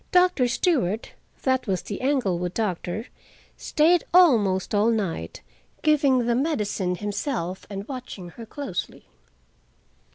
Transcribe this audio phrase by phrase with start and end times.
[0.11, 5.43] Doctor Stewart—that was the Englewood doctor—stayed almost all night,
[5.83, 9.05] giving the medicine himself, and watching her closely.